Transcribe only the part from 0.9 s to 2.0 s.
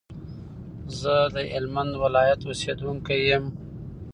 زه دهلمند